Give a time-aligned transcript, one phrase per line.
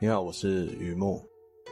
[0.00, 1.24] 你好，我是雨木。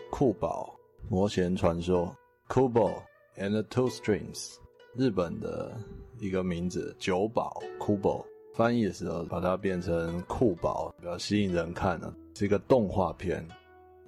[0.08, 2.17] 酷宝魔弦传说
[2.48, 2.95] ，Kubo
[3.37, 4.54] and the Two Strings，
[4.95, 5.77] 日本的
[6.21, 8.24] 一个名字，九宝 Kubo，
[8.54, 12.14] 翻译的时候把它变成酷宝，比较吸引人看呢。
[12.36, 13.46] 是一个动画片，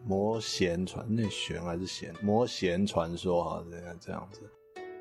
[0.05, 2.15] 魔弦传那弦还是弦？
[2.23, 4.41] 魔弦传说啊，应该这样子。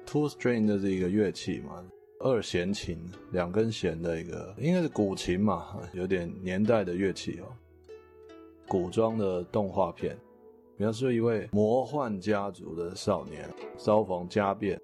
[0.07, 1.85] Two String 就是一个乐器嘛，
[2.19, 2.97] 二弦琴，
[3.31, 7.45] 两根弦的一个，应该是古琴嘛，有点年代的乐器哦。
[8.67, 10.17] 古装的动画片，
[10.77, 14.79] 描述一位魔幻家族的少年遭逢家变，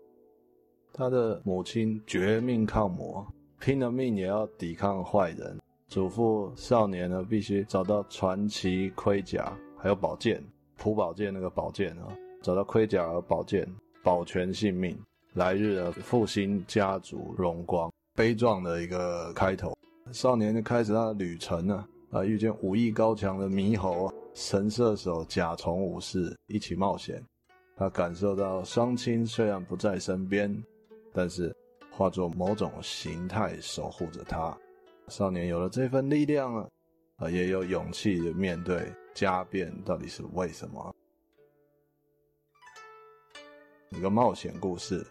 [0.94, 3.26] 他的母亲绝命抗魔，
[3.60, 10.44] 拼了命也要抵抗坏人，嘱咐少年呢必须找到传奇盔甲，还有宝剑，
[10.78, 13.68] 朴宝剑那个宝剑啊，找到盔甲和宝剑，
[14.04, 14.98] 保全性命，
[15.34, 17.92] 来日的复兴家族荣光。
[18.16, 19.78] 悲壮的一个开头，
[20.12, 21.88] 少年就开始他的旅程了。
[22.12, 27.24] 啊遇见武艺高强的猕猴、神射手、甲虫武士一起冒险，
[27.76, 30.64] 他感受到双亲虽然不在身边，
[31.14, 31.56] 但是
[31.92, 34.58] 化作某种形态守护着他。
[35.08, 36.68] 少年有了这份力量啊，
[37.18, 40.96] 啊，也有勇气的面对家变到底是为什么？
[43.92, 45.06] 一个冒险故事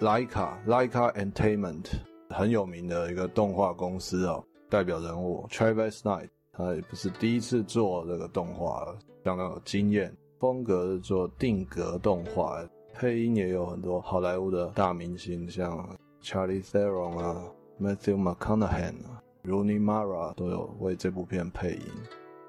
[0.00, 1.86] ，Laika Laika Entertainment
[2.30, 6.28] 很有名的一个动画公司哦，代表人物 Travis Knight。
[6.58, 10.12] 他也不是第一次做这个动画了，相当有经验。
[10.40, 12.60] 风格是做定格动画，
[12.92, 17.44] 配音也有很多好莱坞的大明星，像 Charlie Theron 啊、
[17.80, 21.82] Matthew McConaughey 啊、Rooney Mara 都有为这部片配音。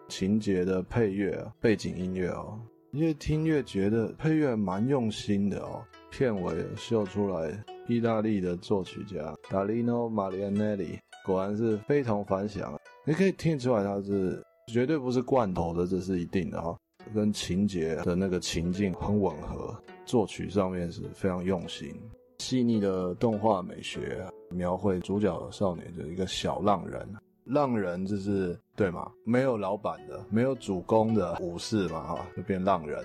[0.08, 2.60] 情节的配乐啊，背景音乐哦，
[2.92, 5.84] 越听越觉得配乐蛮用心的哦。
[6.10, 12.76] 片尾秀出来，意大利的作曲家 Dalino Marianelli 果然是非同凡响。
[13.06, 16.78] 你可以听出来，它是绝对不是罐头的，这是一定的哈。
[17.16, 19.76] 跟情节的那个情境很吻合，
[20.06, 21.92] 作曲上面是非常用心，
[22.38, 27.08] 细腻的动画美学描绘主角少年的一个小浪人。
[27.46, 29.12] 浪人就是对吗？
[29.26, 33.04] 没有老板的，没有主公的武士嘛哈，就变浪人。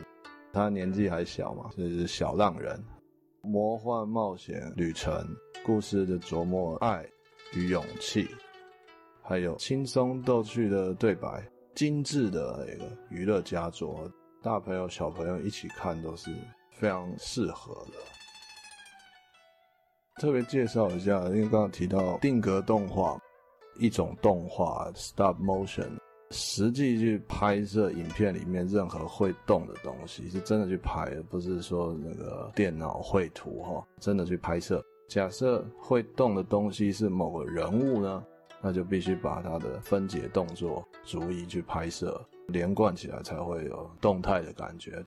[0.53, 2.79] 他年纪还小嘛，所以是小浪人。
[3.41, 5.27] 魔幻冒险旅程，
[5.65, 7.07] 故事的琢磨爱
[7.55, 8.29] 与勇气。
[9.27, 11.43] 还有轻松逗趣的对白，
[11.75, 14.07] 精致的一个娱乐佳作，
[14.43, 16.31] 大朋友小朋友一起看都是
[16.71, 17.93] 非常适合的。
[20.21, 23.19] 特别介绍一下，因为刚刚提到定格动画，
[23.79, 25.89] 一种动画 stop motion，
[26.31, 34.85] 实际去拍摄影片里面任何会动的东西，是真的去拍，不是说那个电脑绘图哈，真的去拍摄。
[35.09, 38.23] 假设会动的东西是某个人物呢？
[38.65, 45.05] 那就必须把它的分解动作逐一去拍摄，连贯起来才会有动态的感觉。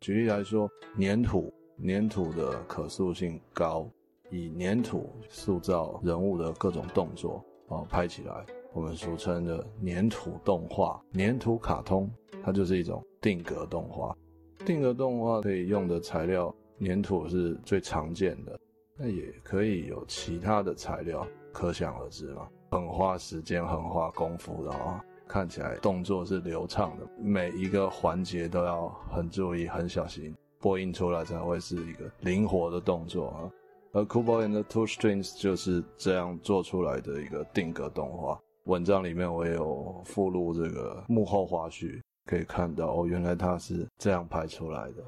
[0.00, 1.52] 举例来说，粘土，
[1.84, 3.90] 粘土的可塑性高，
[4.30, 12.08] 以粘土塑造人物的各种动作，哦，拍起来，我们俗称的粘土动画、粘土卡通，
[12.44, 14.16] 它就是一种定格动画。
[14.64, 18.56] 定格动画可以用的材料，粘土是最常见的，
[18.96, 22.48] 那也可以有其他的材料，可想而知嘛。
[22.70, 33.50] 很花时间、很花功夫的啊，看起来动作是流畅的，每一个环节都要很注意、很小心，播映出来才会是一个灵活的动作啊。
[33.92, 38.38] 而 Kubo and the Two Strings 就是这样做出来的一个定格动画。
[38.66, 45.02] 文章里面我也有附录这个幕后花絮，可以看到哦，原来它是这样拍出来的。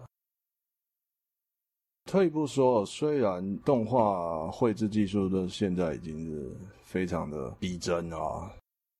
[2.13, 6.53] 退一步说，虽然动画绘制技术的现在已经是
[6.85, 8.53] 非常的逼真啊，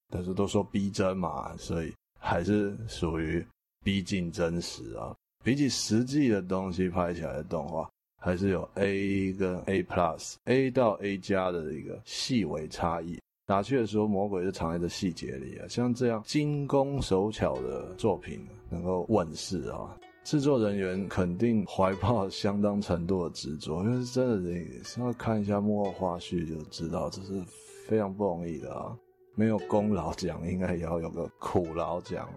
[0.09, 3.47] 但是都说逼真嘛，所以还是属于
[3.85, 5.15] 逼近真实啊。
[5.45, 7.87] 比起实际的东西拍起来的动画，
[8.19, 13.21] 还是有 A 跟 A Plus、A 到 A 加的一个细微差异。
[13.45, 15.69] 打趣的时候，魔鬼就藏在这细节里啊。
[15.69, 18.41] 像这样精工手巧的作品
[18.71, 19.99] 能够问世啊。
[20.25, 27.43] 制作人员肯定怀抱相当程度的执着， 因为真的，你稍微看一下幕后花絮就知道，这是
[27.87, 28.97] 非常不容易的啊！
[29.35, 32.29] 没有功劳奖，应该也要有个苦劳奖。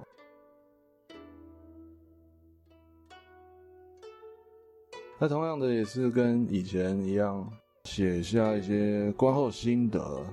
[5.20, 7.50] 那同样的也是跟以前一样，
[7.84, 10.26] 写下一些观后心得。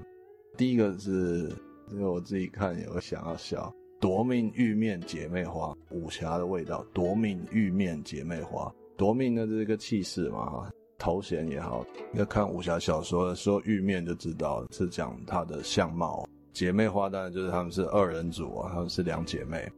[0.56, 1.48] 第一个是，
[1.88, 3.72] 这个我自己看也会想要笑。
[4.02, 6.84] 夺命玉面姐妹花，武侠的味道。
[6.92, 10.68] 夺命玉面姐妹花，夺命的这个气势嘛，哈
[10.98, 11.86] 头衔也好。
[12.14, 16.28] 要看武侠小说的时候，玉面就知道是讲她的相貌。
[16.52, 19.70] 姐妹花当然就是她们是二人组啊，她们是两姐妹。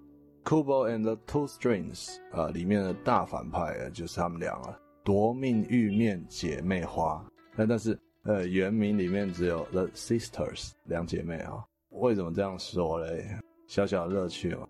[0.42, 4.74] Kubo and the Two Strings，呃，里面的大反派啊就是他们俩啊，
[5.04, 7.22] 夺命玉面姐妹花。
[7.54, 11.62] 但但是，呃，原名里面只有 The Sisters 两姐妹啊。
[11.90, 13.26] 为什么这样说嘞？
[13.66, 14.66] 小小乐趣嘛。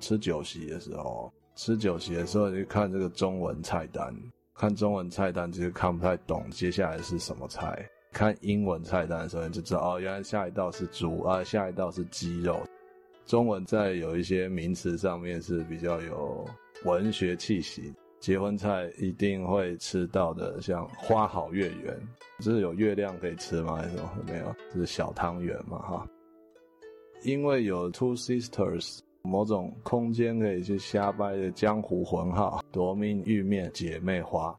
[0.00, 4.14] 吃酒席的时候，吃酒席的时候就看这个中文菜单，
[4.54, 7.84] 看中文菜单其实看不太懂接下来是什么菜。
[8.12, 12.60] 看英文菜单的时候你就知道哦，原来下一道是猪啊，下一道是鸡肉。
[13.26, 16.48] 中文在有一些名词上面是比较有
[16.84, 22.00] 文学气息，结婚菜一定会吃到的，像花好月圆，
[22.38, 23.76] 这是有月亮可以吃吗？
[23.76, 24.10] 还是什么？
[24.26, 26.08] 没有，这是小汤圆嘛，哈。
[27.22, 34.56] 因为有 Two Sisters，某种空间可以去瞎掰的江湖混号，夺命玉面姐妹花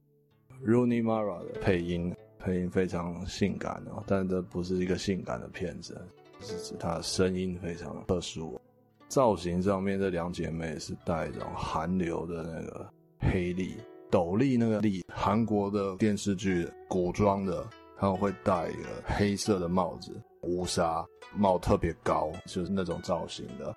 [0.66, 6.00] ，Rooney Mara 的配音，配音非常性感哦，但这不是一个性感的片子。
[6.42, 8.60] 是指她声音非常特殊，
[9.08, 12.90] 造型上面这两姐妹是带一种韩流的那个
[13.20, 13.76] 黑历
[14.10, 17.68] 斗笠，那个笠，韩国的电视剧古装的，
[17.98, 20.14] 他们会戴一个黑色的帽子，
[20.50, 21.06] 乌纱
[21.36, 23.76] 帽特别高，就是那种造型的。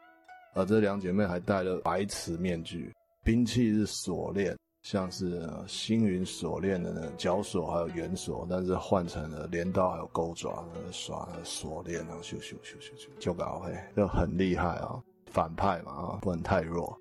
[0.55, 2.93] 而这两姐妹还戴了白瓷面具，
[3.23, 4.57] 兵器是锁链。
[4.83, 15.01] 像是星云锁链的那个绞锁，还有圆锁，但是换成了镰刀还有钩爪，耍锁链，然后咻咻咻咻咻就搞嘿，就很厉害啊！
[15.31, 16.99] 反派嘛啊，不能太弱。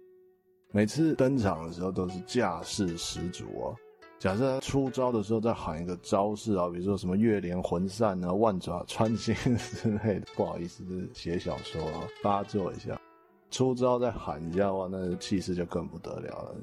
[0.72, 3.76] 每次登场的时候都是架势十足哦。
[4.22, 13.02] 假设他出招的时候再喊一个招式啊，比如说什么月连魂散啊、万爪穿心之类的，不好意思，是写小说啊，发作一下。
[13.50, 16.56] 出招再喊一下的话，那气势就更不得了了。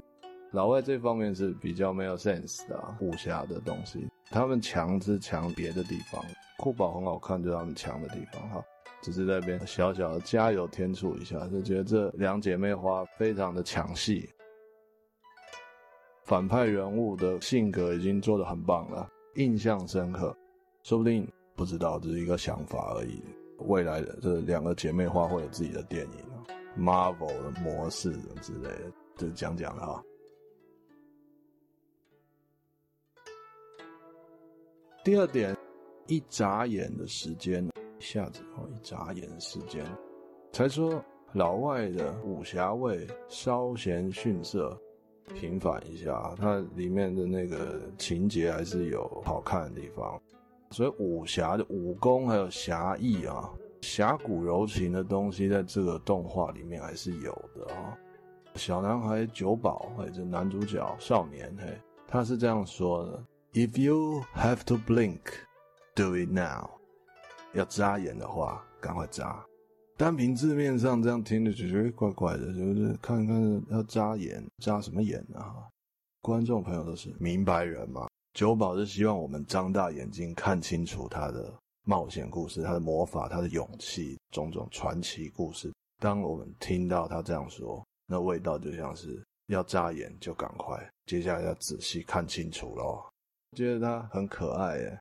[0.51, 6.23] 老外这方面是比较没有 sense 的啊，武侠的东西，他们强是强别的地方。
[6.59, 8.63] 酷宝很好看，就他们强的地方哈。
[9.01, 14.29] 只是在这边小小的加油添醋一下，就觉得这两姐妹花非常的抢戏，
[16.29, 20.31] 反派人物的性格已经做得很棒了，印象深刻。
[20.83, 23.19] 说不定不知道，只是一个想法而已。
[23.61, 26.23] 未来的这两个姐妹花会有自己的电影
[26.77, 28.11] ，Marvel 的模式
[28.43, 30.03] 之类的，就讲讲了哈。
[35.03, 35.57] 第二点，
[36.05, 39.83] 一眨眼的时间，一下子哦，一眨眼的时间，
[40.53, 41.03] 才说
[41.33, 44.79] 老外的武侠味稍显逊色，
[45.35, 50.19] 平反一下，它里面的那个情节还是有好看的地方。
[50.71, 53.49] 所以武侠的武功还有侠义啊，
[53.81, 57.97] 侠骨柔情的东西，在这个动画里面还是有的啊。
[58.55, 61.77] 小男孩九保，哎，这男主角少年，嘿，
[62.07, 63.23] 他是这样说的。
[63.53, 65.19] If you have to blink,
[65.95, 66.69] do it now。
[67.53, 69.43] 要眨眼的话，赶快眨。
[69.99, 75.67] 单凭字面上这样听着就觉得怪怪的，就是看看要眨眼，眨什么眼啊？
[76.21, 78.07] 观众朋友都是明白人嘛。
[78.33, 81.53] 久保是希望我们张大眼睛看清楚他的
[81.83, 85.69] 冒险故事、他的魔法、他的勇气、种种传奇故事。
[86.01, 93.03] 当我们听到他这样说，那味道就像是要眨眼就赶快，接下来要仔细看清楚喽。
[93.57, 94.97] 觉得他很可爱耶，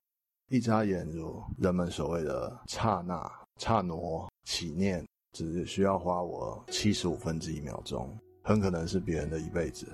[0.51, 3.31] 一眨眼如人们所谓的刹那、
[3.61, 3.95] 刹那
[4.51, 9.87] 起念，只需要花我七十五分之一秒钟，很可能是别人的一辈子，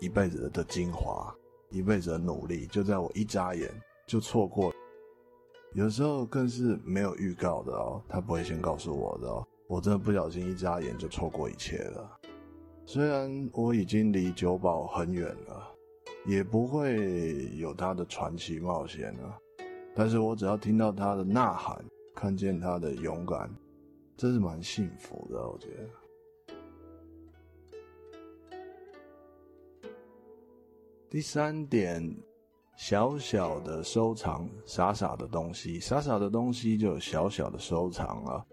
[0.00, 1.34] 一辈子的精华，
[1.70, 3.70] 一辈子的努力，就在我一眨眼
[4.06, 4.70] 就错过。
[5.72, 12.20] 有时候更是没有预告的哦，他不会先告诉我的哦，我真的不小心一眨眼就错过一切了。
[12.84, 15.70] 虽然我已经离久保很远了。
[16.24, 19.36] 也不会有他的传奇冒险了，
[19.92, 23.52] 但是我只要听到他的呐喊，看见他的勇敢，
[24.22, 25.88] 这是蛮幸福的，我觉得。
[31.10, 32.16] 第三点，
[32.76, 38.46] 小小的收藏，傻傻的东西，傻傻的东西就有小小的收藏啊，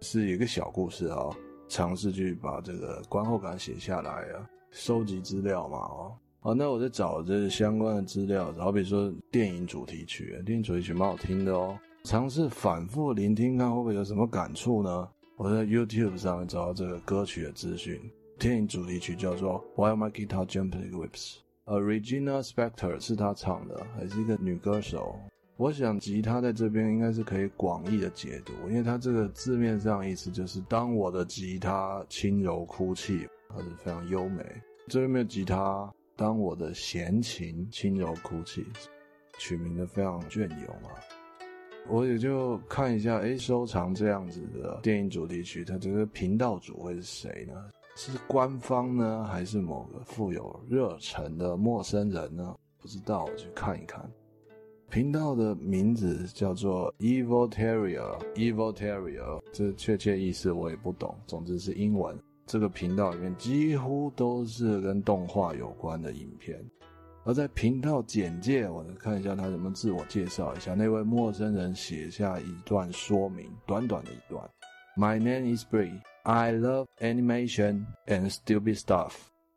[0.00, 1.28] 是一个小故事啊，
[1.66, 6.16] 尝试去把这个观后感写下来啊，收集资料嘛，哦。
[6.38, 11.76] 好，那我在找这相关的资料，好比说电影主题曲，电影主题曲蛮好听的哦。
[12.04, 15.08] 尝试反复聆听，看会不会有什么感触呢？
[15.36, 17.98] 我在 YouTube 上面找到这个歌曲的资讯，
[18.38, 21.08] 电影主题曲叫做《While My Guitar Gently Weeps》，
[21.64, 25.18] 呃，Regina Spektor 是她唱的，还是一个女歌手。
[25.56, 34.44] 我想吉他在这边应该是可以广义的解读，因为它这个字面上意思就是当我的吉他轻柔哭泣，它是非常优美。
[34.88, 35.90] 这边没有吉他。
[36.16, 38.66] 当我的弦琴轻柔哭泣，
[39.38, 40.94] 取名的非常隽永啊！
[41.88, 47.54] 我也就看一下，哎，收藏这样子的电影主题曲，它这个频道主会是谁呢？
[47.96, 52.56] 是官方呢，还是某个富有热忱的陌生人呢？
[52.80, 54.10] 不知道，我去看一看。
[54.90, 62.18] 频道的名字叫做 Evil Terrier，Evil Terrier，这确切意思我也不懂，总之是英文。
[62.46, 66.62] 这个频道里面几乎都是跟动画有关的影片。
[67.26, 70.74] 而在频道简介，我来看一下他怎么自我介绍一下。
[70.74, 74.46] 那位陌生人写下一段说明，短短的一段。
[74.94, 75.98] My name is Bree.
[76.24, 79.14] I love animation and stupid stuff.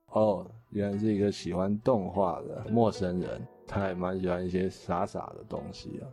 [0.07, 6.07] 哦，原来是一个喜欢动画的陌生人，他还蛮喜欢一些傻傻的东西啊。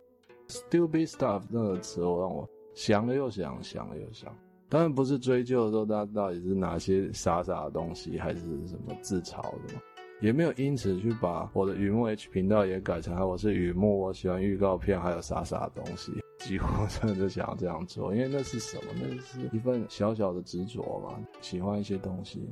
[0.49, 2.45] Stupid stuff 这个词，我让我
[2.75, 4.29] 想了又想，想了又想。
[4.67, 9.73] 当然不是追究说他到底是哪些傻傻的东西，还是什么自嘲的。
[10.21, 18.93] 也没有因此去把我的雨木 H 频道也改成我是雨木，我喜欢预告片，还有傻傻的东西，几乎真的就想要这样做，因为那是什么？
[18.95, 22.47] 那是一份小小的执着嘛，喜欢一些东西，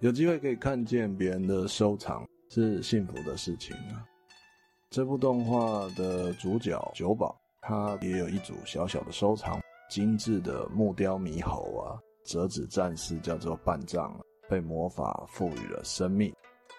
[0.00, 4.04] 有机会可以看见别人的收藏是幸福的事情啊。
[4.90, 9.58] 这部动画的主角久保，他也有一组小小的收藏，
[9.90, 14.14] 精致的木雕猕猴啊，折纸战士叫做半藏，
[14.48, 16.32] 被魔法赋予了生命。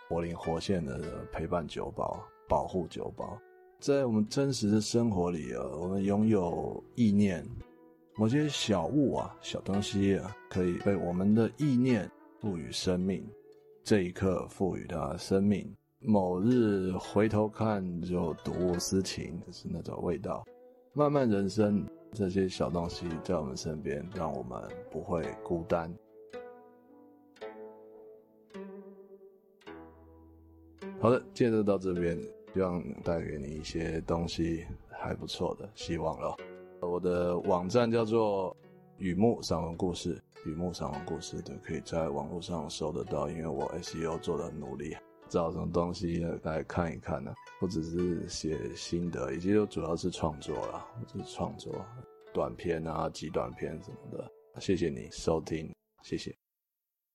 [0.08, 3.38] 活灵活现的陪伴久保，保护久保。
[3.80, 7.46] 在我们真实的生活里啊，我们拥有意念，
[8.16, 12.10] 某些小物啊、小东西啊，可以被我们的意念
[12.40, 13.28] 赋予生命。
[13.84, 20.46] 这一刻赋予它生命，某日回头看就睹物思情，就是那种味道。
[20.94, 25.94] 漫漫人生，这些小东西在我们身边，让我们不会孤单。
[31.00, 32.20] 好的，接着到这边，
[32.54, 36.36] 希望带给你一些东西还不错的，希望咯。
[36.82, 38.56] 我的网站叫做
[38.98, 43.30] 雨木散文故事，雨木散文故事，对，可以在网络上搜得到。
[43.30, 44.98] 因为我 SEO 做得很努力，
[45.30, 47.32] 找什么东西来看一看呢？
[47.60, 51.86] 不只是写心得，以及就主要是创作啦，就是创作
[52.34, 54.28] 短片啊、极短片什么的。
[54.60, 56.36] 谢谢你收听，谢谢。